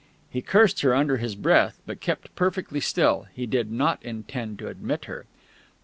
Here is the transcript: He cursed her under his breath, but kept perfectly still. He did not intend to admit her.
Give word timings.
He 0.31 0.41
cursed 0.41 0.81
her 0.81 0.95
under 0.95 1.17
his 1.17 1.35
breath, 1.35 1.79
but 1.85 2.01
kept 2.01 2.33
perfectly 2.35 2.79
still. 2.79 3.27
He 3.35 3.45
did 3.45 3.71
not 3.71 4.01
intend 4.03 4.57
to 4.57 4.67
admit 4.67 5.05
her. 5.05 5.27